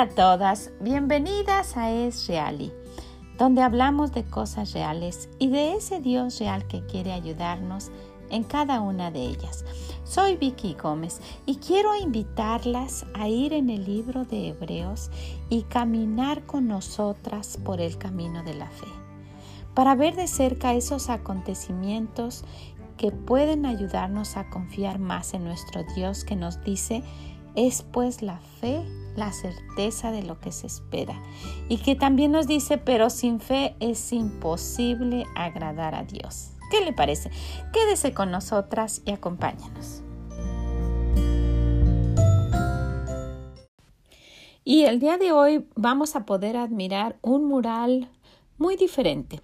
[0.00, 2.72] A todas, bienvenidas a Es Reali,
[3.36, 7.90] donde hablamos de cosas reales y de ese Dios real que quiere ayudarnos
[8.30, 9.62] en cada una de ellas.
[10.04, 15.10] Soy Vicky Gómez y quiero invitarlas a ir en el libro de Hebreos
[15.50, 18.88] y caminar con nosotras por el camino de la fe,
[19.74, 22.46] para ver de cerca esos acontecimientos
[22.96, 27.02] que pueden ayudarnos a confiar más en nuestro Dios que nos dice,
[27.54, 28.84] es pues la fe
[29.16, 31.20] la certeza de lo que se espera
[31.68, 36.52] y que también nos dice, pero sin fe es imposible agradar a Dios.
[36.70, 37.30] ¿Qué le parece?
[37.72, 40.02] Quédese con nosotras y acompáñanos.
[44.64, 48.08] Y el día de hoy vamos a poder admirar un mural
[48.56, 49.40] muy diferente.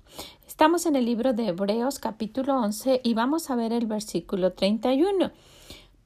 [0.46, 5.32] Estamos en el libro de Hebreos capítulo 11 y vamos a ver el versículo 31.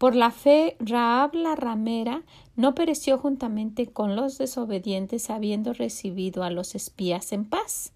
[0.00, 2.22] Por la fe, Raab la ramera
[2.56, 7.92] no pereció juntamente con los desobedientes habiendo recibido a los espías en paz.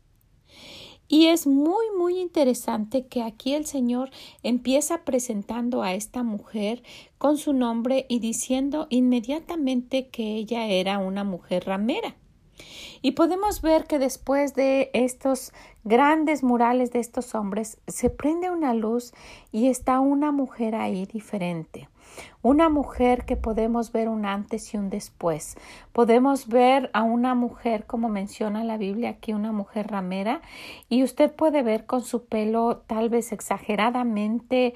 [1.08, 4.10] Y es muy, muy interesante que aquí el Señor
[4.42, 6.82] empieza presentando a esta mujer
[7.16, 12.16] con su nombre y diciendo inmediatamente que ella era una mujer ramera.
[13.00, 18.75] Y podemos ver que después de estos grandes murales de estos hombres se prende una
[18.75, 19.14] luz
[19.52, 21.88] y está una mujer ahí diferente.
[22.42, 25.56] Una mujer que podemos ver un antes y un después.
[25.92, 30.42] Podemos ver a una mujer, como menciona la Biblia aquí, una mujer ramera,
[30.88, 34.74] y usted puede ver con su pelo tal vez exageradamente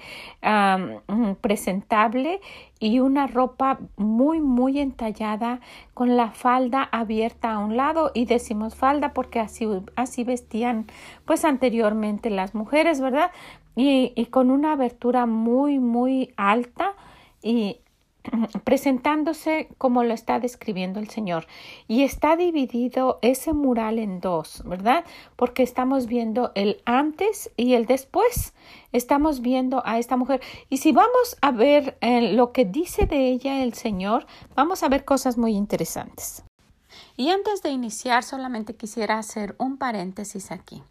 [1.40, 2.40] presentable
[2.80, 5.60] y una ropa muy, muy entallada
[5.94, 9.66] con la falda abierta a un lado y decimos falda porque así,
[9.96, 10.86] así vestían
[11.24, 13.30] pues anteriormente las mujeres, ¿verdad?
[13.76, 16.94] Y, y con una abertura muy, muy alta
[17.42, 17.80] y
[18.64, 21.46] presentándose como lo está describiendo el Señor.
[21.86, 25.04] Y está dividido ese mural en dos, ¿verdad?
[25.36, 28.54] Porque estamos viendo el antes y el después.
[28.92, 30.40] Estamos viendo a esta mujer.
[30.68, 34.88] Y si vamos a ver eh, lo que dice de ella el Señor, vamos a
[34.88, 36.44] ver cosas muy interesantes.
[37.16, 40.82] Y antes de iniciar, solamente quisiera hacer un paréntesis aquí.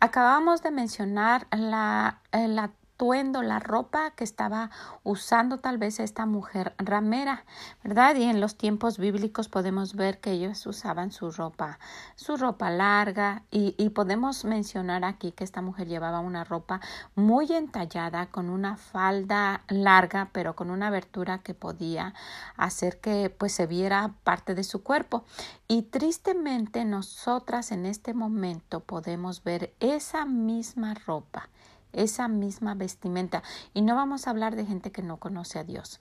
[0.00, 2.68] Acabamos de mencionar la, eh,
[3.02, 4.70] la ropa que estaba
[5.02, 7.44] usando tal vez esta mujer ramera,
[7.82, 8.14] ¿verdad?
[8.14, 11.80] Y en los tiempos bíblicos podemos ver que ellos usaban su ropa,
[12.14, 16.80] su ropa larga y, y podemos mencionar aquí que esta mujer llevaba una ropa
[17.16, 22.14] muy entallada con una falda larga pero con una abertura que podía
[22.56, 25.24] hacer que pues se viera parte de su cuerpo
[25.66, 31.48] y tristemente nosotras en este momento podemos ver esa misma ropa
[31.92, 33.42] esa misma vestimenta.
[33.74, 36.00] Y no vamos a hablar de gente que no conoce a Dios.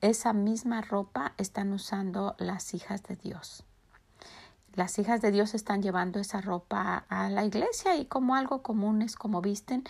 [0.00, 3.64] Esa misma ropa están usando las hijas de Dios.
[4.74, 9.02] Las hijas de Dios están llevando esa ropa a la iglesia y como algo común
[9.02, 9.84] es como visten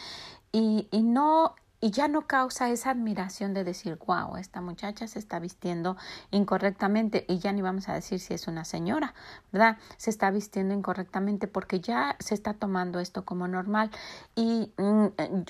[0.50, 5.18] y, y no y ya no causa esa admiración de decir, wow, esta muchacha se
[5.18, 5.96] está vistiendo
[6.30, 9.14] incorrectamente y ya ni vamos a decir si es una señora,
[9.50, 9.78] ¿verdad?
[9.96, 13.90] Se está vistiendo incorrectamente porque ya se está tomando esto como normal
[14.36, 15.06] y mm,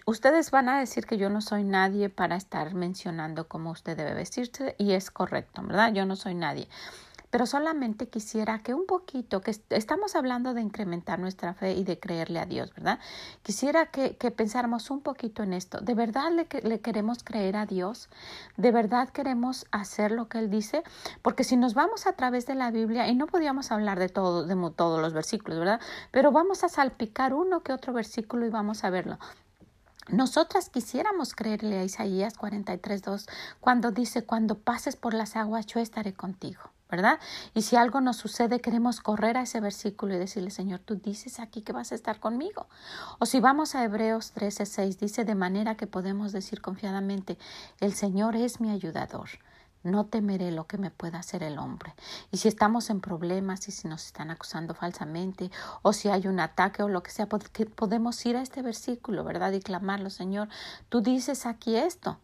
[0.06, 4.14] ustedes van a decir que yo no soy nadie para estar mencionando cómo usted debe
[4.14, 5.92] vestirse y es correcto, ¿verdad?
[5.92, 6.66] Yo no soy nadie
[7.32, 11.98] pero solamente quisiera que un poquito, que estamos hablando de incrementar nuestra fe y de
[11.98, 12.98] creerle a Dios, ¿verdad?
[13.42, 15.80] Quisiera que, pensáramos un poquito en esto.
[15.80, 18.10] ¿De verdad le, le queremos creer a Dios?
[18.58, 20.82] ¿De verdad queremos hacer lo que Él dice?
[21.22, 24.44] Porque si nos vamos a través de la Biblia, y no podíamos hablar de, todo,
[24.44, 25.80] de todos los versículos, ¿verdad?
[26.10, 29.18] Pero vamos a salpicar uno que otro versículo y vamos a verlo.
[30.10, 33.26] Nosotras quisiéramos creerle a Isaías 43.2
[33.58, 36.71] cuando dice, cuando pases por las aguas, yo estaré contigo.
[36.92, 37.18] ¿Verdad?
[37.54, 41.40] Y si algo nos sucede, queremos correr a ese versículo y decirle, Señor, tú dices
[41.40, 42.68] aquí que vas a estar conmigo.
[43.18, 47.38] O si vamos a Hebreos 13:6, dice de manera que podemos decir confiadamente,
[47.80, 49.30] el Señor es mi ayudador.
[49.82, 51.94] No temeré lo que me pueda hacer el hombre.
[52.30, 55.50] Y si estamos en problemas y si nos están acusando falsamente
[55.82, 59.52] o si hay un ataque o lo que sea, podemos ir a este versículo, ¿verdad?
[59.52, 60.48] Y clamarlo, Señor,
[60.88, 62.18] tú dices aquí esto.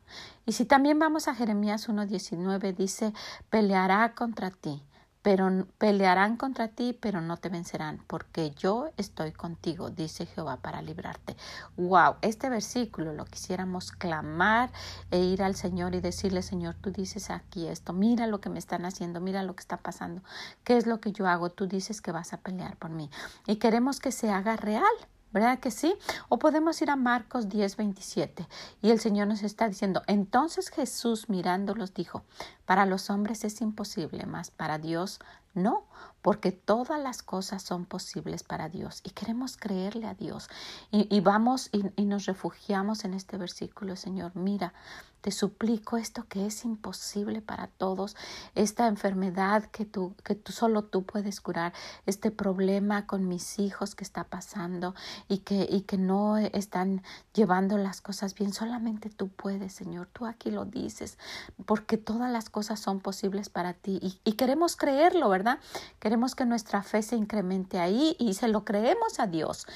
[0.46, 3.12] Y si también vamos a Jeremías 1.19, dice,
[3.50, 4.82] peleará contra ti
[5.22, 10.82] pero pelearán contra ti, pero no te vencerán, porque yo estoy contigo, dice Jehová, para
[10.82, 11.36] librarte.
[11.76, 14.70] Wow, este versículo lo quisiéramos clamar
[15.10, 18.58] e ir al Señor y decirle, Señor, tú dices aquí esto, mira lo que me
[18.58, 20.22] están haciendo, mira lo que está pasando,
[20.64, 23.10] qué es lo que yo hago, tú dices que vas a pelear por mí.
[23.46, 24.84] Y queremos que se haga real.
[25.30, 25.94] ¿Verdad que sí?
[26.30, 28.48] O podemos ir a Marcos 10, 27
[28.80, 32.24] y el Señor nos está diciendo, entonces Jesús mirándolos dijo,
[32.68, 35.20] Para los hombres es imposible, mas para Dios
[35.54, 35.84] no,
[36.20, 40.50] porque todas las cosas son posibles para Dios y queremos creerle a Dios.
[40.90, 44.74] Y, vamos y, nos refugiamos en este versículo, Señor, mira,
[45.22, 48.14] te suplico esto que es imposible para todos,
[48.54, 51.72] esta enfermedad que tú, que tú solo tú puedes curar,
[52.06, 54.94] este problema con mis hijos que está pasando
[55.26, 57.02] y que, y que no están
[57.34, 61.18] llevando las cosas bien, solamente tú puedes, Señor, tú aquí lo dices,
[61.66, 65.58] porque todas las cosas son posibles para ti y, y queremos creerlo, ¿verdad?
[65.98, 69.66] Queremos que nuestra fe se incremente ahí y se lo creemos a Dios.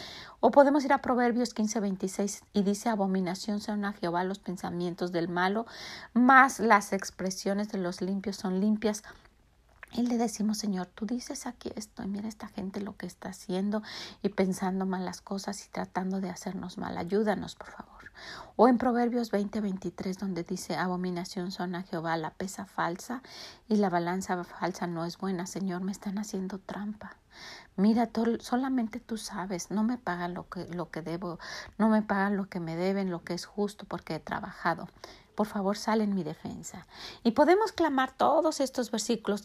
[0.40, 5.12] O podemos ir a Proverbios 15, 26 y dice, abominación son a Jehová los pensamientos
[5.12, 5.66] del malo,
[6.14, 9.04] más las expresiones de los limpios son limpias.
[9.94, 13.28] Y le decimos, Señor, tú dices aquí esto, y mira esta gente lo que está
[13.28, 13.82] haciendo
[14.22, 16.96] y pensando malas cosas y tratando de hacernos mal.
[16.96, 18.02] Ayúdanos, por favor.
[18.56, 23.22] O en Proverbios 20, 23, donde dice, abominación son a Jehová la pesa falsa
[23.68, 25.46] y la balanza falsa no es buena.
[25.46, 27.16] Señor, me están haciendo trampa.
[27.76, 28.10] Mira,
[28.40, 31.38] solamente tú sabes, no me pagan lo que, lo que debo,
[31.78, 34.88] no me pagan lo que me deben, lo que es justo porque he trabajado.
[35.34, 36.86] Por favor, sal en mi defensa.
[37.22, 39.42] Y podemos clamar todos estos versículos.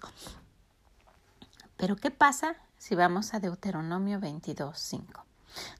[1.77, 5.25] Pero ¿qué pasa si vamos a Deuteronomio 22, 5?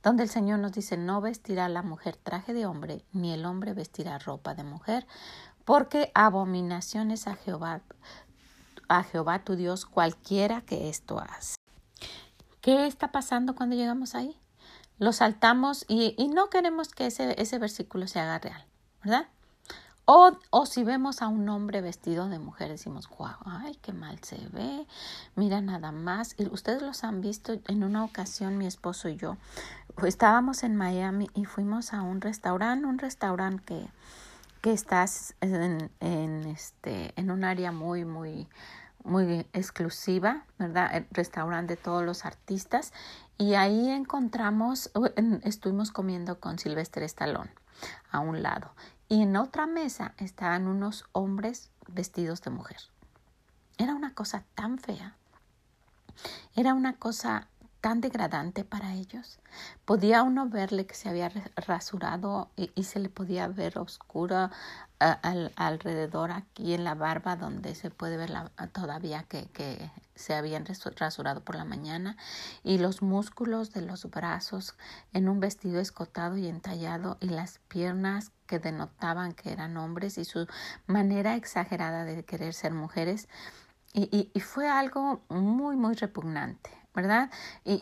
[0.03, 3.73] Donde el Señor nos dice, no vestirá la mujer traje de hombre, ni el hombre
[3.73, 5.05] vestirá ropa de mujer,
[5.65, 7.81] porque abominaciones a Jehová,
[8.87, 11.55] a Jehová tu Dios, cualquiera que esto hace.
[12.61, 14.39] ¿Qué está pasando cuando llegamos ahí?
[14.99, 18.65] Lo saltamos y, no queremos que ese, ese versículo se haga real,
[19.03, 19.27] ¿verdad?
[20.09, 24.17] O, o, si vemos a un hombre vestido de mujer, decimos, guau, ay, qué mal
[24.23, 24.87] se ve,
[25.35, 26.33] mira nada más.
[26.37, 29.35] Y ustedes los han visto en una ocasión, mi esposo y yo,
[30.05, 33.89] estábamos en Miami y fuimos a un restaurante, un restaurante que,
[34.61, 35.05] que está
[35.41, 38.47] en, en, este, en un área muy, muy,
[39.03, 40.89] muy exclusiva, ¿verdad?
[40.95, 42.93] El restaurante de todos los artistas.
[43.37, 44.89] Y ahí encontramos,
[45.43, 47.51] estuvimos comiendo con Silvestre Stallone
[48.09, 48.71] a un lado.
[49.09, 52.79] Y en otra mesa estaban unos hombres vestidos de mujer.
[53.77, 55.15] Era una cosa tan fea.
[56.55, 57.47] Era una cosa
[57.79, 59.39] tan degradante para ellos.
[59.85, 63.77] Podía uno verle que se había rasurado y, se le podía ver
[64.99, 70.65] alrededor aquí en la barba donde se puede ver la, todavía que, que se habían
[70.65, 72.17] rasurado por la mañana
[72.63, 74.75] y los músculos de los brazos
[75.13, 80.25] en un vestido escotado y entallado y las piernas que denotaban que eran hombres y
[80.25, 80.47] su
[80.87, 83.27] manera exagerada de querer ser mujeres.
[83.93, 87.29] Y, y fue algo muy muy repugnante ¿verdad?
[87.63, 87.79] Y,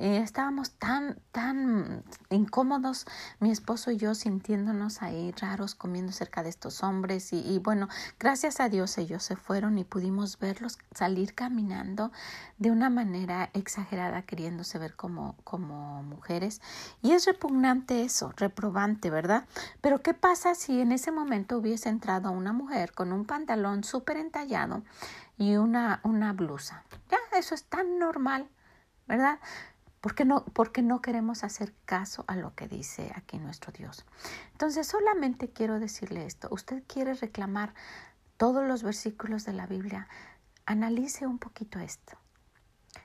[0.00, 3.06] estábamos tan, tan incómodos,
[3.40, 7.34] mi esposo y yo, sintiéndonos ahí raros, comiendo cerca de estos hombres.
[7.34, 12.10] Y, y, bueno, gracias a Dios ellos se fueron y pudimos verlos salir caminando
[12.56, 16.62] de una manera exagerada, queriéndose ver como, como mujeres.
[17.02, 19.44] Y es repugnante eso, reprobante, ¿verdad?
[19.82, 24.16] Pero ¿qué pasa si en ese momento hubiese entrado una mujer con un pantalón súper
[24.16, 24.82] entallado?
[25.38, 26.84] Y una, una blusa.
[27.10, 28.48] Ya, eso es tan normal,
[29.06, 29.38] ¿verdad?
[30.00, 34.04] Porque no, porque no queremos hacer caso a lo que dice aquí nuestro Dios.
[34.52, 36.48] Entonces, solamente quiero decirle esto.
[36.50, 37.72] Usted quiere reclamar
[38.36, 40.08] todos los versículos de la Biblia.
[40.66, 42.18] Analice un poquito esto.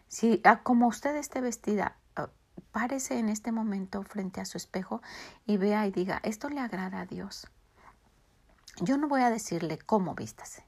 [0.07, 2.29] Si ah, como usted esté vestida, ah,
[2.71, 5.01] párese en este momento frente a su espejo
[5.45, 7.47] y vea y diga, esto le agrada a Dios.
[8.81, 10.65] Yo no voy a decirle cómo vístase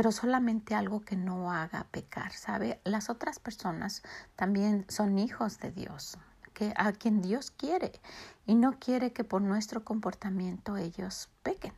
[0.00, 2.80] pero solamente algo que no haga pecar, ¿sabe?
[2.84, 4.02] Las otras personas
[4.34, 6.16] también son hijos de Dios,
[6.54, 7.92] que a quien Dios quiere
[8.46, 11.74] y no quiere que por nuestro comportamiento ellos pequen.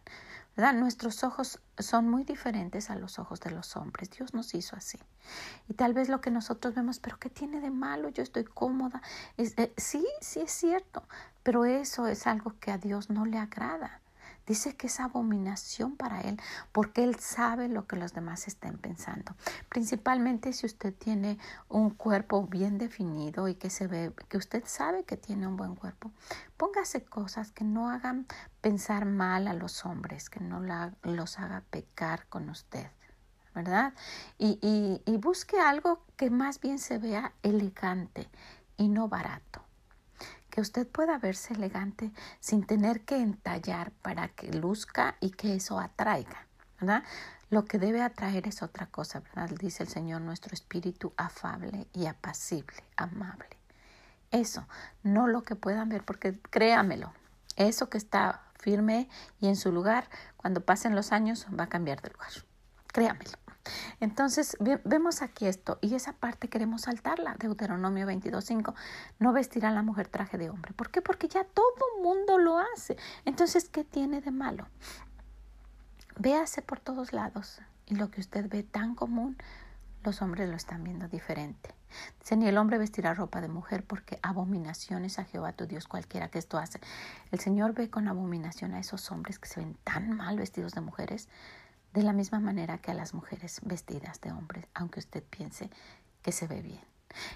[0.57, 0.75] ¿verdad?
[0.75, 4.09] Nuestros ojos son muy diferentes a los ojos de los hombres.
[4.11, 5.01] Dios nos hizo así.
[5.69, 8.09] Y tal vez lo que nosotros vemos, pero ¿qué tiene de malo?
[8.09, 9.03] Yo estoy cómoda.
[9.37, 11.03] Eh, sí, sí es cierto,
[11.43, 14.02] pero eso es algo que a Dios no le agrada.
[14.47, 16.41] Dice que es abominación para él
[16.73, 19.35] porque él sabe lo que los demás estén pensando.
[19.69, 25.05] Principalmente si usted tiene un cuerpo bien definido y que se ve que usted sabe
[25.05, 26.11] que tiene un buen cuerpo,
[26.57, 28.27] póngase cosas que no hagan
[28.61, 30.61] pensar mal a los hombres, que no
[31.03, 32.89] los haga pecar con usted.
[33.55, 33.93] ¿Verdad?
[34.39, 38.31] Y, y, y busque algo que más bien se vea elegante
[38.79, 39.63] y no barato
[40.53, 45.81] que usted pueda verse elegante sin tener que entallar para que luzca y que eso
[45.81, 46.47] atraiga,
[46.79, 47.05] ¿verdad?
[47.49, 49.49] Lo que debe atraer es otra cosa, ¿verdad?
[49.59, 53.57] Dice el Señor, nuestro espíritu afable y apacible, amable.
[54.31, 54.67] Eso,
[55.03, 57.15] no lo que puedan ver, porque créamelo,
[57.57, 59.09] eso que está firme
[59.41, 62.31] y en su lugar, cuando pasen los años, va a cambiar de lugar.
[62.89, 63.42] créamelo.
[64.01, 68.75] Entonces vemos aquí esto y esa parte queremos saltarla, Deuteronomio 22.5,
[69.19, 70.73] no vestirá la mujer traje de hombre.
[70.73, 71.03] ¿Por qué?
[71.03, 72.97] Porque ya todo mundo lo hace.
[73.25, 74.67] Entonces, ¿qué tiene de malo?
[76.19, 79.37] Véase por todos lados y lo que usted ve tan común,
[80.05, 81.75] los hombres lo están viendo diferente.
[82.21, 86.29] Dice, ni el hombre vestirá ropa de mujer porque abominaciones a Jehová tu Dios cualquiera
[86.29, 86.81] que esto hace.
[87.31, 90.81] El Señor ve con abominación a esos hombres que se ven tan mal vestidos de
[90.81, 91.29] mujeres,
[91.93, 95.71] de la misma manera que a las mujeres vestidas de hombres, aunque usted piense
[96.23, 96.81] que se ve bien.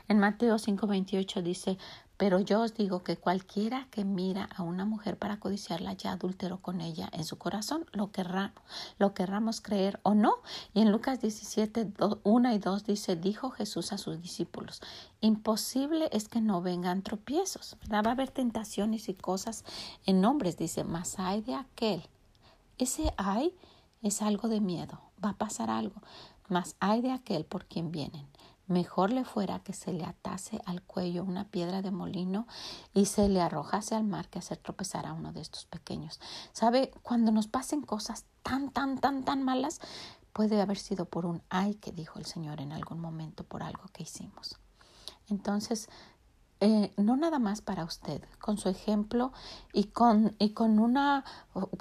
[0.08, 1.78] En Mateo 5:28 dice,
[2.16, 6.62] pero yo os digo que cualquiera que mira a una mujer para codiciarla ya adulteró
[6.62, 8.54] con ella en su corazón, lo, querrá,
[8.98, 10.36] lo querramos creer o no.
[10.72, 14.80] Y en Lucas 17, 1 y 2 dice, dijo Jesús a sus discípulos,
[15.20, 19.64] imposible es que no vengan tropiezos, Va a haber tentaciones y cosas
[20.06, 22.02] en hombres, dice, mas hay de aquel.
[22.78, 23.54] Ese hay
[24.02, 26.02] es algo de miedo, va a pasar algo,
[26.48, 28.26] mas hay de aquel por quien vienen.
[28.66, 32.48] Mejor le fuera que se le atase al cuello una piedra de molino
[32.92, 36.20] y se le arrojase al mar que hacer tropezar a uno de estos pequeños.
[36.52, 36.90] ¿Sabe?
[37.02, 39.80] Cuando nos pasen cosas tan, tan, tan, tan malas,
[40.32, 43.84] puede haber sido por un ay que dijo el Señor en algún momento por algo
[43.92, 44.58] que hicimos.
[45.28, 45.88] Entonces,
[46.60, 49.32] eh, no nada más para usted, con su ejemplo
[49.72, 51.24] y con, y con una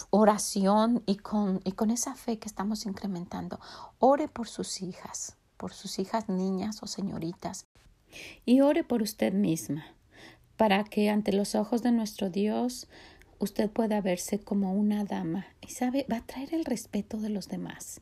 [0.09, 3.59] oración y con, y con esa fe que estamos incrementando,
[3.99, 7.65] ore por sus hijas por sus hijas niñas o señoritas.
[8.45, 9.85] Y ore por usted misma,
[10.57, 12.87] para que ante los ojos de nuestro Dios
[13.39, 17.49] usted pueda verse como una dama y sabe, va a traer el respeto de los
[17.49, 18.01] demás.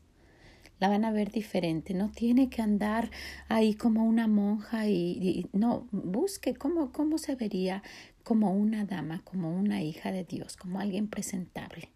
[0.80, 3.10] La van a ver diferente, no tiene que andar
[3.48, 7.82] ahí como una monja y, no, busque cómo, cómo se vería
[8.22, 11.90] como una dama, como una hija de Dios, como alguien presentable,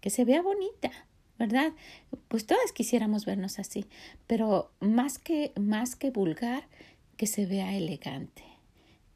[0.00, 0.90] que se vea bonita,
[1.38, 1.72] ¿verdad?
[2.28, 3.86] Pues todas quisiéramos vernos así,
[4.26, 6.68] pero más que, más que vulgar,
[7.16, 8.44] que se vea elegante,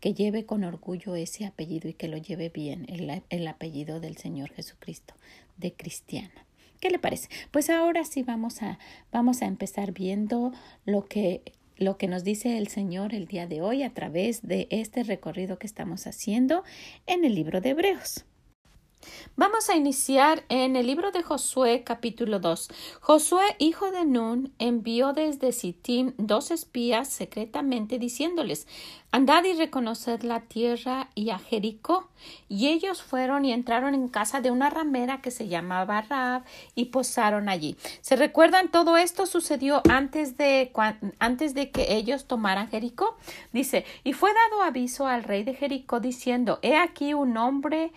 [0.00, 4.16] que lleve con orgullo ese apellido y que lo lleve bien, el, el apellido del
[4.16, 5.14] Señor Jesucristo,
[5.56, 6.47] de cristiana.
[6.80, 7.28] ¿Qué le parece?
[7.50, 8.78] Pues ahora sí vamos a,
[9.12, 10.52] vamos a empezar viendo
[10.84, 11.42] lo que
[11.78, 15.60] lo que nos dice el Señor el día de hoy a través de este recorrido
[15.60, 16.64] que estamos haciendo
[17.06, 18.24] en el libro de Hebreos.
[19.36, 22.68] Vamos a iniciar en el libro de Josué capítulo 2.
[23.00, 28.66] Josué, hijo de Nun, envió desde Sittim dos espías secretamente diciéndoles
[29.10, 32.08] Andad y reconoced la tierra y a Jericó.
[32.48, 36.86] Y ellos fueron y entraron en casa de una ramera que se llamaba Raab y
[36.86, 37.76] posaron allí.
[38.02, 38.70] ¿Se recuerdan?
[38.70, 40.72] Todo esto sucedió antes de,
[41.20, 43.16] antes de que ellos tomaran Jericó.
[43.52, 47.92] Dice, y fue dado aviso al rey de Jericó diciendo, he aquí un hombre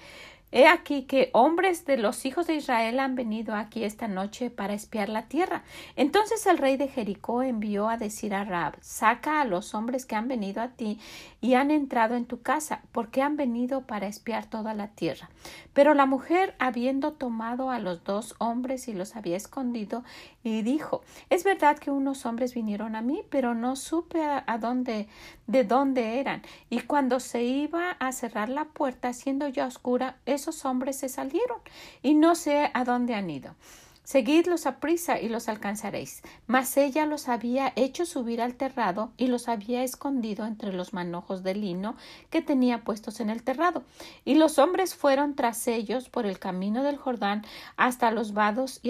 [0.51, 4.73] He aquí que hombres de los hijos de Israel han venido aquí esta noche para
[4.73, 5.63] espiar la tierra.
[5.95, 10.15] Entonces el rey de Jericó envió a decir a Rab, saca a los hombres que
[10.15, 10.99] han venido a ti
[11.39, 15.29] y han entrado en tu casa, porque han venido para espiar toda la tierra.
[15.73, 20.03] Pero la mujer, habiendo tomado a los dos hombres y los había escondido,
[20.43, 25.07] y dijo, es verdad que unos hombres vinieron a mí, pero no supe a, dónde,
[25.47, 26.41] de dónde eran.
[26.69, 31.59] Y cuando se iba a cerrar la puerta, siendo ya oscura, esos hombres se salieron,
[32.01, 33.55] y no sé a dónde han ido.
[34.03, 36.21] Seguidlos a prisa y los alcanzaréis.
[36.47, 41.43] Mas ella los había hecho subir al terrado y los había escondido entre los manojos
[41.43, 41.95] de lino
[42.29, 43.83] que tenía puestos en el terrado.
[44.25, 47.45] Y los hombres fueron tras ellos por el camino del Jordán
[47.77, 48.89] hasta los vados y,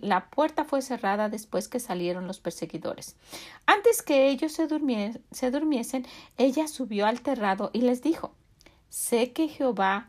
[0.00, 3.16] la, puerta fue cerrada después que salieron los perseguidores.
[3.66, 4.68] Antes que ellos se,
[5.32, 6.06] se durmiesen,
[6.38, 8.32] ella subió al terrado y les dijo
[8.88, 10.08] Sé que Jehová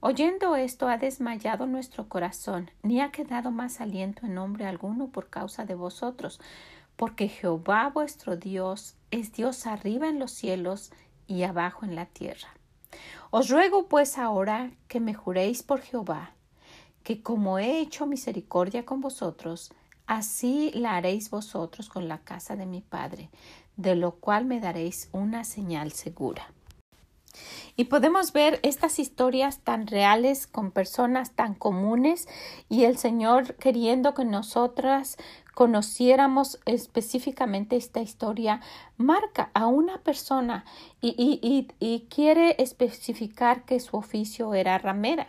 [0.00, 5.28] Oyendo esto ha desmayado nuestro corazón, ni ha quedado más aliento en hombre alguno por
[5.28, 6.40] causa de vosotros,
[6.96, 10.90] porque Jehová vuestro Dios es Dios arriba en los cielos
[11.26, 12.48] y abajo en la tierra.
[13.30, 16.32] Os ruego pues ahora que me juréis por Jehová,
[17.02, 19.72] que como he hecho misericordia con vosotros,
[20.06, 23.30] así la haréis vosotros con la casa de mi Padre,
[23.76, 26.50] de lo cual me daréis una señal segura.
[27.78, 32.26] Y podemos ver estas historias tan reales con personas tan comunes
[32.70, 35.18] y el Señor queriendo que nosotras
[35.52, 38.60] conociéramos específicamente esta historia,
[38.96, 40.64] marca a una persona
[41.00, 45.28] y, y, y, quiere especificar que su oficio era ramera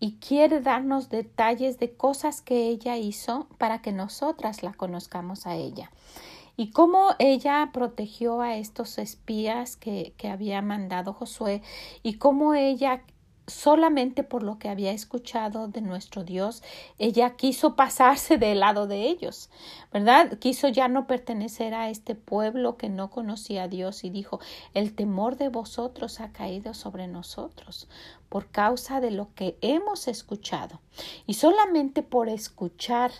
[0.00, 5.54] y quiere darnos detalles de cosas que ella hizo para que nosotras la conozcamos a
[5.54, 5.90] ella
[6.60, 11.62] y cómo ella protegió a estos espías que, que había mandado Josué
[12.02, 13.02] y cómo ella
[13.46, 16.62] solamente por lo que había escuchado de nuestro Dios,
[16.98, 19.48] ella quiso pasarse del lado de ellos,
[19.90, 20.38] ¿verdad?
[20.38, 24.38] Quiso ya no pertenecer a este pueblo que no conocía a Dios y dijo,
[24.74, 27.88] el temor de vosotros ha caído sobre nosotros
[28.28, 30.82] por causa de lo que hemos escuchado.
[31.26, 33.12] Y solamente por escuchar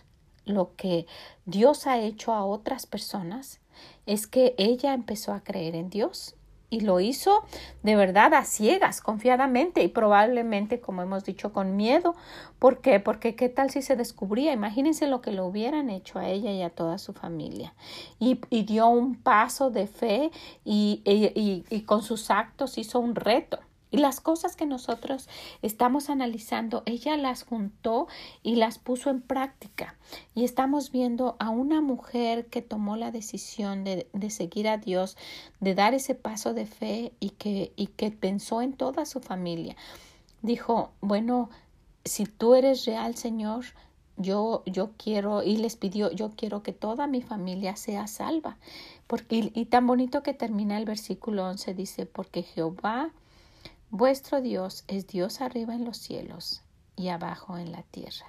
[0.45, 1.07] lo que
[1.45, 3.61] Dios ha hecho a otras personas,
[4.07, 6.35] es que ella empezó a creer en Dios
[6.71, 7.45] y lo hizo
[7.83, 12.15] de verdad a ciegas, confiadamente y probablemente, como hemos dicho, con miedo.
[12.59, 13.01] ¿Por qué?
[13.01, 14.53] Porque qué tal si se descubría.
[14.53, 17.75] Imagínense lo que le hubieran hecho a ella y a toda su familia.
[18.21, 20.31] Y, y dio un paso de fe
[20.65, 23.59] y, y, y con sus actos hizo un reto.
[23.91, 25.29] Y las cosas que nosotros
[25.63, 28.07] estamos analizando, ella las juntó
[28.43, 29.97] y las puso en práctica.
[30.35, 35.17] Y estamos viendo a una mujer que tomó la decisión de, de seguir a Dios,
[35.61, 39.77] de dar ese paso de fe y que, y que pensó en toda su familia.
[40.43, 41.51] Dijo, bueno,
[42.05, 43.65] si tú eres real, Señor,
[44.17, 48.57] yo, yo quiero, y les pidió, yo quiero que toda mi familia sea salva.
[49.07, 53.11] Porque, y, y tan bonito que termina el versículo 11, dice, porque Jehová
[53.93, 56.63] Vuestro Dios es Dios arriba en los cielos
[56.95, 58.27] y abajo en la tierra.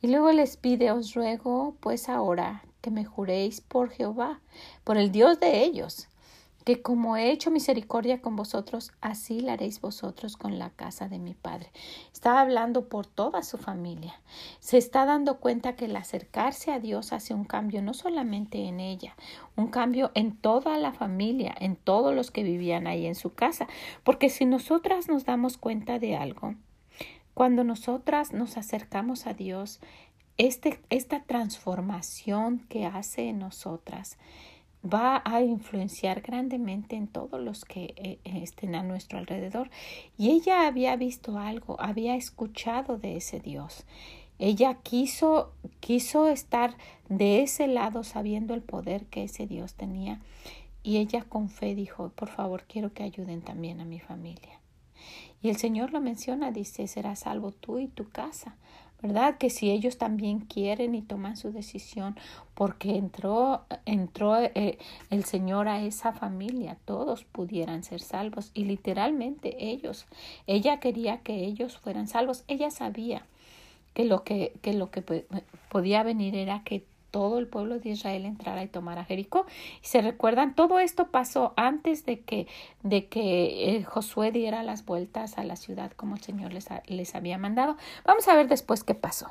[0.00, 4.40] Y luego les pide, os ruego, pues ahora que me juréis por Jehová,
[4.82, 6.08] por el Dios de ellos,
[6.64, 11.18] que como he hecho misericordia con vosotros, así la haréis vosotros con la casa de
[11.18, 11.70] mi Padre.
[12.12, 14.20] Está hablando por toda su familia.
[14.60, 18.80] Se está dando cuenta que el acercarse a Dios hace un cambio no solamente en
[18.80, 19.14] ella,
[19.56, 23.68] un cambio en toda la familia, en todos los que vivían ahí en su casa.
[24.02, 26.54] Porque si nosotras nos damos cuenta de algo,
[27.34, 29.80] cuando nosotras nos acercamos a Dios,
[30.38, 34.18] este, esta transformación que hace en nosotras,
[34.84, 39.70] va a influenciar grandemente en todos los que eh, estén a nuestro alrededor.
[40.18, 43.84] Y ella había visto algo, había escuchado de ese Dios.
[44.38, 46.76] Ella quiso, quiso estar
[47.08, 50.20] de ese lado sabiendo el poder que ese Dios tenía.
[50.82, 54.60] Y ella con fe dijo, por favor, quiero que ayuden también a mi familia.
[55.40, 58.56] Y el Señor lo menciona, dice, serás salvo tú y tu casa.
[59.04, 59.36] ¿Verdad?
[59.36, 62.16] Que si ellos también quieren y toman su decisión,
[62.54, 64.78] porque entró, entró eh,
[65.10, 70.06] el Señor a esa familia, todos pudieran ser salvos y literalmente ellos,
[70.46, 73.26] ella quería que ellos fueran salvos, ella sabía
[73.92, 75.02] que lo que, que lo que
[75.68, 79.46] podía venir era que todo el pueblo de Israel entrara y tomara Jericó.
[79.80, 82.48] Y se recuerdan, todo esto pasó antes de que,
[82.82, 87.14] de que eh, Josué diera las vueltas a la ciudad como el Señor les, les
[87.14, 87.76] había mandado.
[88.04, 89.30] Vamos a ver después qué pasó.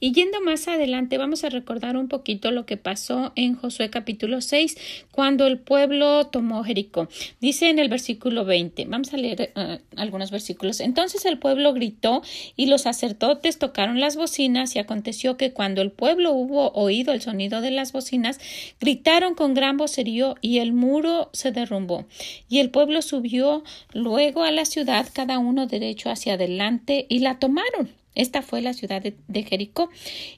[0.00, 4.40] Y yendo más adelante, vamos a recordar un poquito lo que pasó en Josué capítulo
[4.40, 4.76] 6,
[5.10, 7.08] cuando el pueblo tomó Jericó.
[7.40, 10.80] Dice en el versículo 20, vamos a leer eh, algunos versículos.
[10.80, 12.22] Entonces el pueblo gritó
[12.56, 17.20] y los sacerdotes tocaron las bocinas y aconteció que cuando el pueblo hubo oído el
[17.20, 18.38] sonido de las bocinas,
[18.80, 22.06] gritaron con gran vocerío y el muro se derrumbó.
[22.48, 27.38] Y el pueblo subió luego a la ciudad, cada uno derecho hacia adelante, y la
[27.38, 27.97] tomaron.
[28.18, 29.90] Esta fue la ciudad de, Jericó,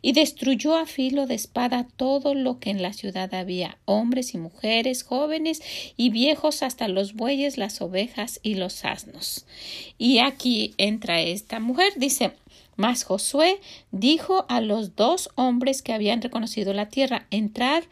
[0.03, 4.39] y destruyó a filo de espada todo lo que en la ciudad había, hombres y
[4.39, 5.63] mujeres, jóvenes
[5.97, 9.47] y viejos, hasta los bueyes, las ovejas y los asnos.
[9.97, 12.33] Y aquí entra esta mujer, dice,
[12.77, 13.61] mas Josué
[13.93, 17.85] dijo a los dos hombres que habían reconocido la tierra, entrar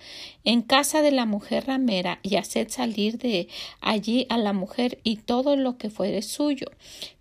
[0.44, 3.48] en casa de la mujer ramera y haced salir de
[3.81, 6.70] allí a la mujer y todo lo que fuere suyo,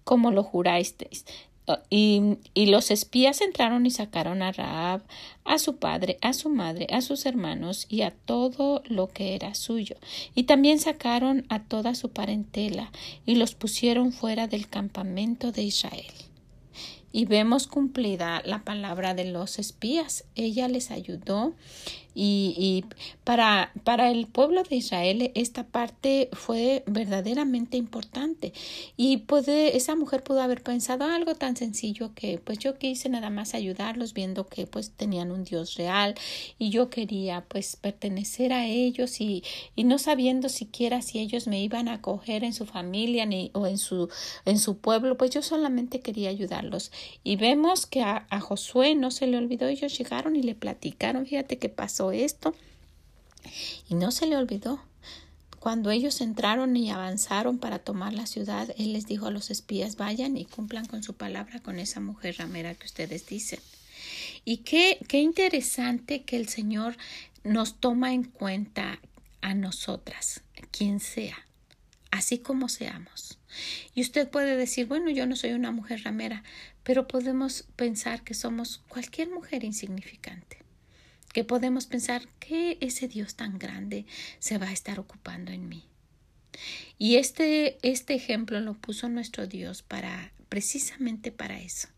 [0.03, 1.25] como lo jurasteis.
[1.89, 5.01] Y, y, los espías entraron y sacaron a Raab,
[5.43, 9.53] a su padre, a su madre, a sus hermanos y a todo lo que era
[9.53, 9.97] suyo.
[10.33, 12.91] Y también sacaron a toda su parentela
[13.25, 16.13] y los pusieron fuera del campamento de Israel.
[17.11, 20.25] Y vemos cumplida la palabra de los espías.
[20.35, 21.53] Ella les ayudó
[22.19, 22.85] y, y
[23.23, 28.53] para, para el pueblo de Israel esta parte fue verdaderamente importante.
[28.95, 33.29] Y puede, esa mujer pudo haber pensado algo tan sencillo que pues yo quise nada
[33.29, 36.15] más ayudarlos viendo que pues tenían un Dios real
[36.57, 39.43] y yo quería pues pertenecer a ellos y,
[39.75, 43.67] y no sabiendo siquiera si ellos me iban a acoger en su familia ni o
[43.67, 44.09] en su
[44.45, 46.91] en su pueblo pues yo solamente quería ayudarlos.
[47.23, 51.27] Y vemos que a, a Josué no se le olvidó ellos llegaron y le platicaron
[51.27, 52.55] fíjate que pasó esto
[53.87, 54.81] y no se le olvidó
[55.67, 59.97] cuando ellos entraron y avanzaron para tomar la ciudad, él les dijo a los espías,
[59.97, 63.59] vayan y cumplan con su palabra con esa mujer ramera que ustedes dicen.
[64.45, 66.95] Y qué, qué interesante que el Señor
[67.43, 68.99] nos toma en cuenta
[69.41, 70.41] a nosotras,
[70.71, 71.37] quien sea,
[72.11, 73.39] así como seamos.
[73.93, 76.43] Y usted puede decir, bueno, yo no soy una mujer ramera,
[76.83, 80.66] pero podemos pensar que somos cualquier mujer insignificante
[81.37, 84.07] que podemos pensar que ese Dios tan grande
[84.39, 85.83] se va a estar ocupando en mí.
[86.97, 91.89] Y este, este ejemplo lo puso nuestro Dios para precisamente para eso,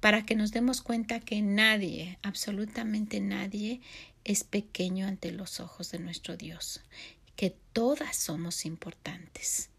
[0.00, 3.80] para que nos demos cuenta que nadie, absolutamente nadie,
[4.24, 6.82] es pequeño ante los ojos de nuestro Dios,
[7.36, 9.70] que todas somos importantes,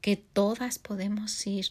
[0.00, 1.66] que todas podemos ir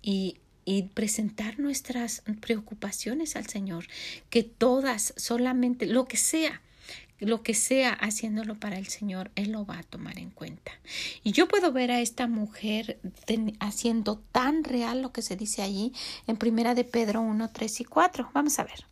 [0.00, 0.38] y
[0.70, 3.86] y presentar nuestras preocupaciones al Señor,
[4.30, 6.62] que todas, solamente, lo que sea,
[7.18, 10.70] lo que sea haciéndolo para el Señor, Él lo va a tomar en cuenta.
[11.24, 13.00] Y yo puedo ver a esta mujer
[13.58, 15.92] haciendo tan real lo que se dice allí
[16.28, 18.30] en Primera de Pedro 1, 3 y 4.
[18.32, 18.86] Vamos a ver.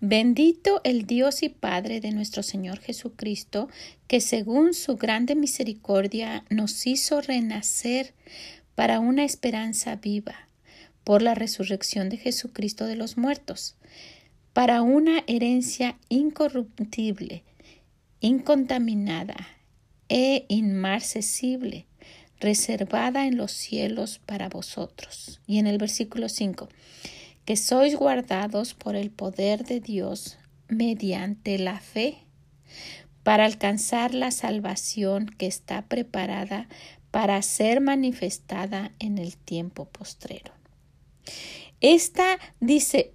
[0.00, 3.68] Bendito el Dios y Padre de nuestro Señor Jesucristo,
[4.08, 8.12] que según su grande misericordia nos hizo renacer
[8.74, 10.49] para una esperanza viva
[11.04, 13.76] por la resurrección de Jesucristo de los muertos,
[14.52, 17.44] para una herencia incorruptible,
[18.20, 19.36] incontaminada
[20.08, 21.86] e inmarcesible,
[22.38, 25.40] reservada en los cielos para vosotros.
[25.46, 26.68] Y en el versículo 5,
[27.44, 32.18] que sois guardados por el poder de Dios mediante la fe,
[33.22, 36.68] para alcanzar la salvación que está preparada
[37.10, 40.59] para ser manifestada en el tiempo postrero.
[41.80, 43.12] Esta dice,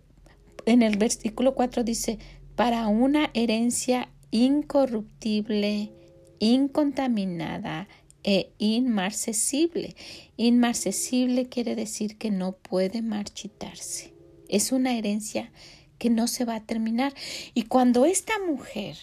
[0.66, 2.20] en el versículo 4 dice,
[2.56, 5.92] para una herencia incorruptible,
[6.40, 7.88] incontaminada
[8.24, 9.96] e inmarcesible.
[10.36, 14.14] Inmarcesible quiere decir que no puede marchitarse.
[14.50, 15.52] Es una herencia
[16.00, 17.14] que no se va a terminar.
[17.54, 18.98] Y cuando esta mujer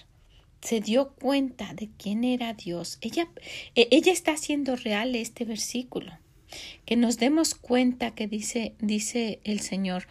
[0.61, 3.29] se dio cuenta de quién era Dios, ella,
[3.75, 6.13] e, ella está haciendo real este versículo
[6.85, 10.07] que nos demos cuenta que dice, dice el Señor,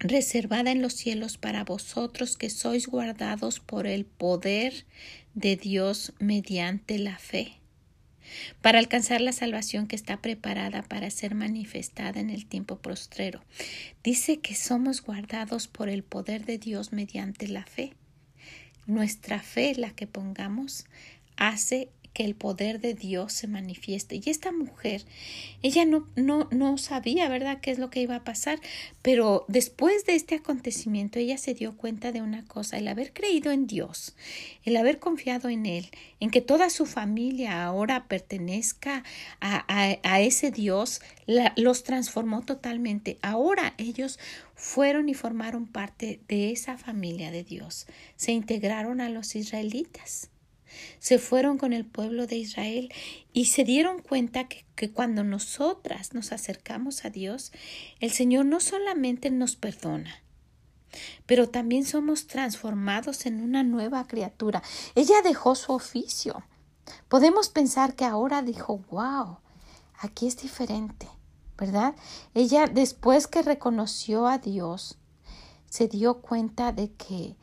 [0.00, 4.84] reservada en los cielos para vosotros que sois guardados por el poder
[5.34, 7.54] de Dios mediante la fe,
[8.60, 13.42] para alcanzar la salvación que está preparada para ser manifestada en el tiempo postrero.
[14.04, 17.94] Dice que somos guardados por el poder de Dios mediante la fe.
[18.86, 20.86] Nuestra fe, la que pongamos,
[21.36, 24.16] hace que el poder de Dios se manifieste.
[24.16, 25.04] Y esta mujer,
[25.62, 28.58] ella no, no, no sabía, ¿verdad?, qué es lo que iba a pasar,
[29.02, 33.52] pero después de este acontecimiento, ella se dio cuenta de una cosa, el haber creído
[33.52, 34.16] en Dios,
[34.64, 39.04] el haber confiado en Él, en que toda su familia ahora pertenezca
[39.40, 41.00] a, a, ese Dios,
[41.54, 43.18] los transformó totalmente.
[43.22, 44.18] Ahora ellos
[44.56, 50.30] fueron y formaron parte de esa familia de Dios, se integraron a los israelitas
[50.98, 52.92] se fueron con el pueblo de Israel
[53.32, 57.52] y se dieron cuenta que, que, cuando nosotras nos acercamos a Dios,
[58.00, 60.22] el Señor no solamente nos perdona,
[61.26, 64.62] pero también somos transformados en una nueva criatura.
[64.94, 66.42] Ella dejó su oficio.
[67.08, 69.38] Podemos pensar que ahora dijo, wow,
[69.98, 71.08] aquí es diferente,
[71.56, 71.94] ¿verdad?
[72.34, 74.98] Ella después que reconoció a Dios,
[75.68, 77.36] se dio cuenta de que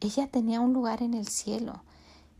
[0.00, 1.82] ella tenía un lugar en el cielo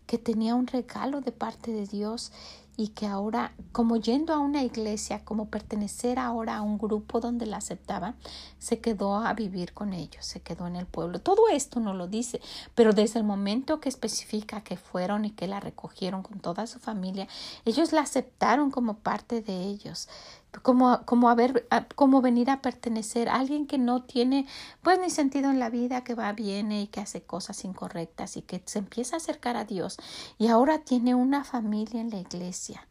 [0.06, 2.32] que tenía un regalo de parte de Dios
[2.76, 7.46] y que ahora, como yendo a una iglesia, como pertenecer ahora a un grupo donde
[7.46, 8.16] la aceptaban,
[8.58, 11.20] se quedó a vivir con ellos, se quedó en el pueblo.
[11.20, 12.40] Todo esto no lo dice,
[12.74, 16.78] pero desde el momento que especifica que fueron y que la recogieron con toda su
[16.78, 17.28] familia,
[17.64, 20.08] ellos la aceptaron como parte de ellos
[20.62, 24.46] como, como, haber, como venir a pertenecer a alguien que no tiene
[24.82, 28.42] pues ni sentido en la vida, que va, viene y que hace cosas incorrectas y
[28.42, 29.96] que se empieza a acercar a Dios.
[30.38, 32.86] Y ahora tiene una familia en la iglesia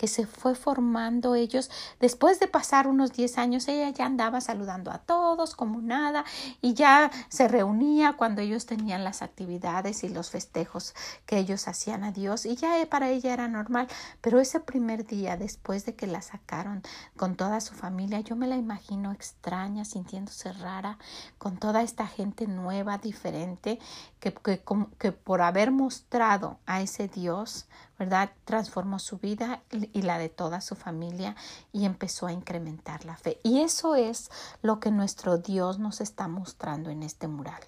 [0.00, 1.70] que se fue formando ellos.
[1.98, 6.24] Después de pasar unos 10 años, ella ya andaba saludando a todos como nada
[6.62, 10.94] y ya se reunía cuando ellos tenían las actividades y los festejos
[11.26, 13.88] que ellos hacían a Dios y ya para ella era normal.
[14.22, 16.80] Pero ese primer día, después de que la sacaron
[17.18, 20.96] con toda su familia, yo me la imagino extraña, sintiéndose rara,
[21.36, 23.78] con toda esta gente nueva, diferente,
[24.18, 24.62] que, que,
[24.98, 27.66] que por haber mostrado a ese Dios,
[27.98, 28.30] ¿verdad?
[28.46, 29.60] Transformó su vida
[29.92, 31.36] y la de toda su familia
[31.72, 33.40] y empezó a incrementar la fe.
[33.42, 34.30] Y eso es
[34.62, 37.62] lo que nuestro Dios nos está mostrando en este mural.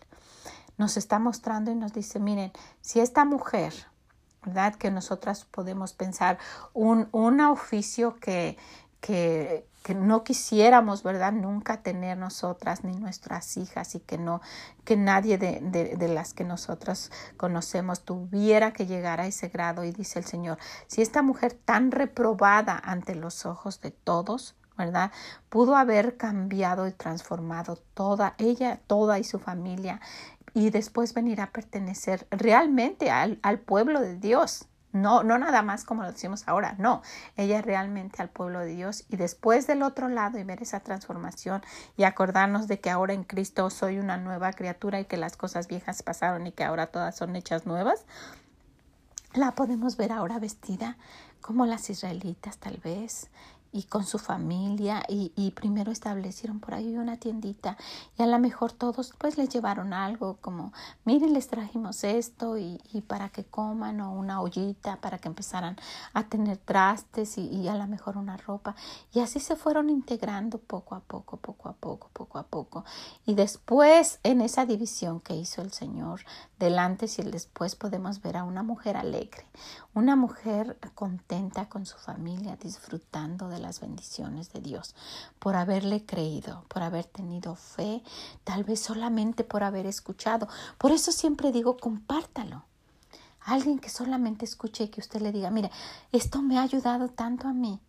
[0.78, 3.72] Nos está mostrando y nos dice, miren, si esta mujer,
[4.44, 4.74] ¿verdad?
[4.74, 6.38] Que nosotras podemos pensar
[6.72, 8.56] un, un oficio que,
[9.00, 11.32] que, que no quisiéramos, ¿verdad?
[11.32, 14.40] Nunca tener nosotras ni nuestras hijas y que no,
[14.84, 19.84] que nadie de, de, de, las que nosotras conocemos tuviera que llegar a ese grado.
[19.84, 25.10] Y dice el Señor, si esta mujer tan reprobada ante los ojos de todos, ¿verdad?
[25.48, 30.00] Pudo haber cambiado y transformado toda ella, toda y su familia
[30.54, 35.84] y después venir a pertenecer realmente al, al pueblo de Dios, no, no nada más
[35.84, 37.02] como lo decimos ahora, no,
[37.36, 41.62] ella realmente al pueblo de Dios y después del otro lado y ver esa transformación
[41.96, 45.66] y acordarnos de que ahora en Cristo soy una nueva criatura y que las cosas
[45.66, 48.04] viejas pasaron y que ahora todas son hechas nuevas,
[49.34, 50.96] la podemos ver ahora vestida
[51.40, 53.28] como las israelitas tal vez,
[53.72, 57.76] y con su familia y, primero establecieron por ahí una tiendita
[58.18, 60.72] y a lo mejor todos pues les llevaron algo como
[61.04, 65.76] miren les trajimos esto y, para que coman o una ollita para que empezaran
[66.12, 68.74] a tener trastes y, a lo mejor una ropa
[69.12, 72.84] y así se fueron integrando poco a poco poco a poco poco a poco.
[73.26, 76.20] Y después en esa división que hizo el Señor
[76.58, 79.46] del antes y después podemos ver a una mujer alegre
[79.94, 84.94] una mujer contenta con su familia disfrutando de las bendiciones de Dios,
[85.38, 88.02] por haberle creído, por haber tenido fe,
[88.44, 90.48] tal vez solamente por haber escuchado.
[90.76, 92.64] Por eso siempre digo, compártalo.
[93.40, 95.70] Alguien que solamente escuche y que usted le diga, mira,
[96.12, 97.80] esto me ha ayudado tanto a mí.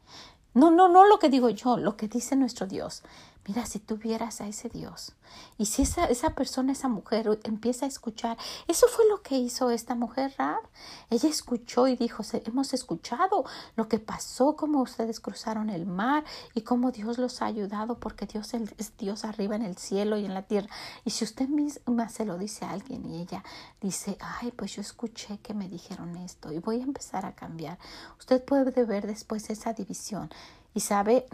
[0.53, 3.03] No, no, no lo que digo yo, lo que dice nuestro Dios.
[3.45, 5.13] Mira, si tú vieras a ese Dios
[5.57, 8.37] y si esa, esa persona, esa mujer empieza a escuchar,
[8.69, 10.61] eso fue lo que hizo esta mujer Rab.
[11.09, 13.43] Ella escuchó y dijo, hemos escuchado
[13.75, 18.27] lo que pasó, cómo ustedes cruzaron el mar y cómo Dios los ha ayudado porque
[18.27, 20.69] Dios es Dios arriba en el cielo y en la tierra.
[21.03, 23.43] Y si usted misma se lo dice a alguien y ella
[23.81, 27.77] dice, ay, pues yo escuché que me dijeron esto y voy a empezar a cambiar,
[28.19, 30.29] usted puede ver después esa división
[30.73, 31.27] y sabe,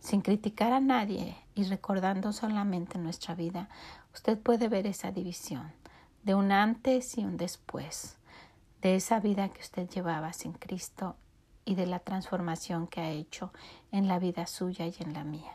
[0.00, 3.68] sin criticar a nadie y recordando solamente nuestra vida,
[4.14, 5.72] usted puede ver esa división
[6.22, 8.16] de un antes y un después,
[8.82, 11.16] de esa vida que usted llevaba sin Cristo
[11.64, 13.52] y de la transformación que ha hecho
[13.92, 15.52] en la vida suya y en la mía.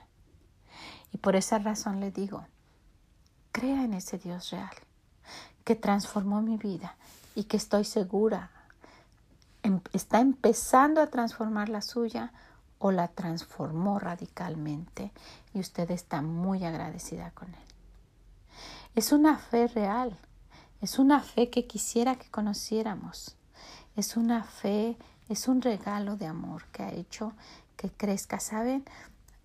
[1.11, 2.45] Y por esa razón le digo,
[3.51, 4.75] crea en ese Dios real,
[5.63, 6.97] que transformó mi vida
[7.35, 8.51] y que estoy segura
[9.63, 12.33] em, está empezando a transformar la suya
[12.85, 15.13] o la transformó radicalmente
[15.53, 17.63] y usted está muy agradecida con él.
[18.93, 20.17] Es una fe real,
[20.81, 23.37] es una fe que quisiera que conociéramos,
[23.95, 24.97] es una fe,
[25.29, 27.31] es un regalo de amor que ha hecho
[27.77, 28.41] que crezca.
[28.41, 28.83] ¿Saben?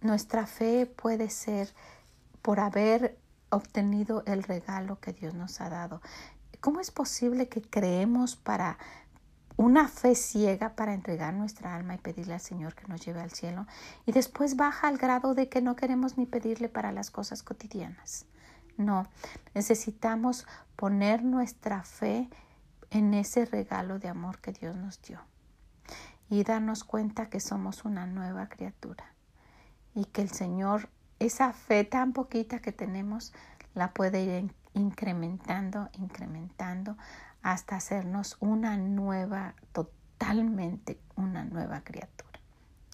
[0.00, 1.72] Nuestra fe puede ser
[2.42, 3.20] por haber
[3.50, 6.02] obtenido el regalo que Dios nos ha dado.
[6.60, 8.78] ¿Cómo es posible que creemos para
[9.58, 13.32] una fe ciega para entregar nuestra alma y pedirle al Señor que nos lleve al
[13.32, 13.66] cielo
[14.06, 18.24] y después baja al grado de que no queremos ni pedirle para las cosas cotidianas.
[18.76, 19.08] No,
[19.54, 22.30] necesitamos poner nuestra fe
[22.90, 25.20] en ese regalo de amor que Dios nos dio
[26.30, 29.12] y darnos cuenta que somos una nueva criatura
[29.92, 33.32] y que el Señor, esa fe tan poquita que tenemos,
[33.74, 36.96] la puede ir incrementando, incrementando
[37.42, 42.40] hasta hacernos una nueva, totalmente una nueva criatura.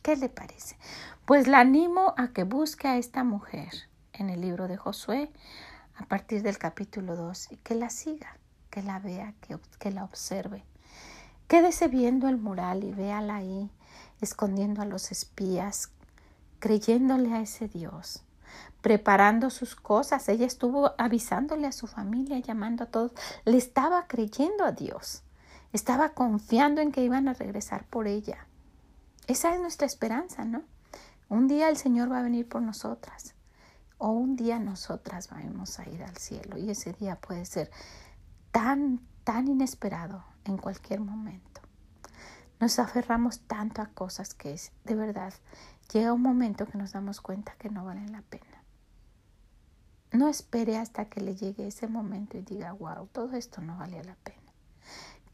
[0.02, 0.76] ¿Qué le parece?
[1.24, 3.70] Pues la animo a que busque a esta mujer
[4.12, 5.30] en el libro de Josué
[5.96, 8.36] a partir del capítulo 2 y que la siga,
[8.70, 10.64] que la vea, que, que la observe.
[11.48, 13.70] Quédese viendo el mural y véala ahí,
[14.20, 15.90] escondiendo a los espías,
[16.58, 18.23] creyéndole a ese Dios,
[18.84, 20.28] preparando sus cosas.
[20.28, 23.12] Ella estuvo avisándole a su familia, llamando a todos.
[23.46, 25.22] Le estaba creyendo a Dios.
[25.72, 28.46] Estaba confiando en que iban a regresar por ella.
[29.26, 30.64] Esa es nuestra esperanza, ¿no?
[31.30, 33.34] Un día el Señor va a venir por nosotras.
[33.96, 36.58] O un día nosotras vamos a ir al cielo.
[36.58, 37.70] Y ese día puede ser
[38.52, 41.62] tan, tan inesperado en cualquier momento.
[42.60, 45.32] nos aferramos tanto a cosas que es, de verdad,
[45.90, 48.53] llega un momento que nos damos cuenta que no valen la pena.
[50.14, 54.04] No espere hasta que le llegue ese momento y diga, wow, todo esto no valía
[54.04, 54.38] la pena.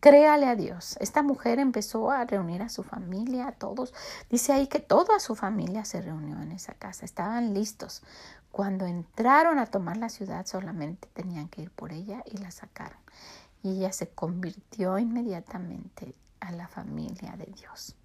[0.00, 0.96] Créale a Dios.
[1.00, 3.92] Esta mujer empezó a reunir a su familia, a todos.
[4.30, 7.04] Dice ahí que toda su familia se reunió en esa casa.
[7.04, 8.02] Estaban listos.
[8.50, 12.98] Cuando entraron a tomar la ciudad solamente tenían que ir por ella y la sacaron.
[13.62, 17.96] Y ella se convirtió inmediatamente a la familia de Dios.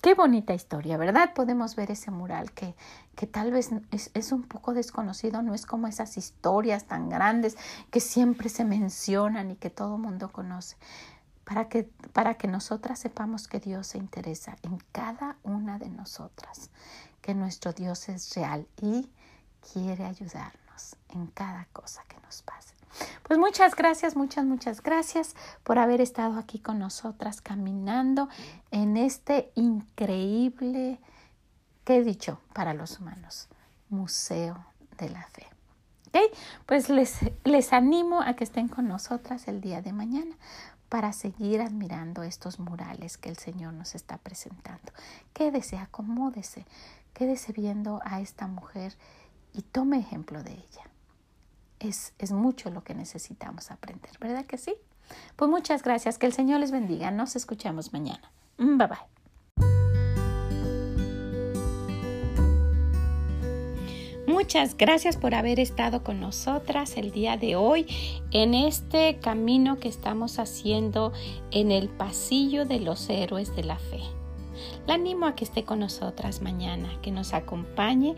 [0.00, 1.32] Qué bonita historia, ¿verdad?
[1.34, 2.74] Podemos ver ese mural que,
[3.14, 7.56] que tal vez es, es, un poco desconocido, no es como esas historias tan grandes
[7.90, 10.76] que siempre se mencionan y que todo mundo conoce
[11.44, 16.70] para que, para que nosotras sepamos que Dios se interesa en cada una de nosotras,
[17.20, 19.10] que nuestro Dios es real y
[19.72, 22.71] quiere ayudarnos en cada cosa que nos pase.
[23.22, 28.28] Pues muchas gracias, muchas, muchas gracias por haber estado aquí con nosotras caminando
[28.70, 30.98] en este increíble,
[31.84, 32.40] ¿qué he dicho?
[32.52, 33.48] Para los humanos,
[33.88, 34.64] Museo
[34.98, 35.46] de la Fe.
[36.08, 36.26] ¿Okay?
[36.66, 40.36] Pues les, les animo a que estén con nosotras el día de mañana
[40.92, 44.92] para seguir admirando estos murales que el Señor nos está presentando.
[45.32, 46.66] Quédese, acomódese,
[47.14, 48.94] quédese viendo a esta mujer
[49.54, 50.91] y tome ejemplo de ella.
[51.82, 54.74] Es, es mucho lo que necesitamos aprender, ¿verdad que sí?
[55.34, 57.10] Pues muchas gracias, que el Señor les bendiga.
[57.10, 58.30] Nos escuchamos mañana.
[58.56, 59.12] Bye bye.
[64.28, 67.86] Muchas gracias por haber estado con nosotras el día de hoy
[68.30, 71.12] en este camino que estamos haciendo
[71.50, 74.00] en el pasillo de los héroes de la fe.
[74.86, 78.14] La animo a que esté con nosotras mañana, que nos acompañe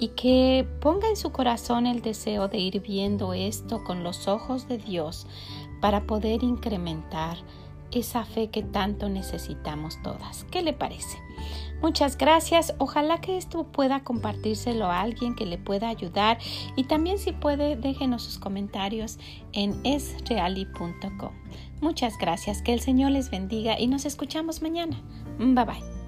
[0.00, 4.66] y que ponga en su corazón el deseo de ir viendo esto con los ojos
[4.66, 5.26] de Dios
[5.80, 7.36] para poder incrementar
[7.92, 10.44] esa fe que tanto necesitamos todas.
[10.50, 11.18] ¿Qué le parece?
[11.82, 12.74] Muchas gracias.
[12.78, 16.38] Ojalá que esto pueda compartírselo a alguien que le pueda ayudar
[16.76, 19.18] y también si puede déjenos sus comentarios
[19.52, 21.32] en esreali.com.
[21.80, 22.62] Muchas gracias.
[22.62, 25.02] Que el Señor les bendiga y nos escuchamos mañana.
[25.38, 25.99] Bye bye.